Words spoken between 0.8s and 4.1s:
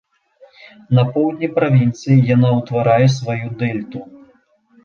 На поўдні правінцыі яна ўтварае сваю дэльту.